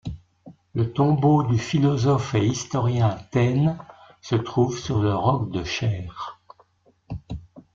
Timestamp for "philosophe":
1.59-2.33